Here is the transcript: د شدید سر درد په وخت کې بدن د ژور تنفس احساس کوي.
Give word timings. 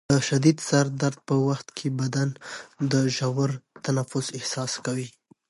د 0.11 0.13
شدید 0.29 0.57
سر 0.67 0.85
درد 1.01 1.19
په 1.27 1.35
وخت 1.47 1.67
کې 1.77 1.87
بدن 1.99 2.29
د 2.91 2.93
ژور 3.15 3.49
تنفس 3.85 4.25
احساس 4.37 4.71
کوي. 4.85 5.07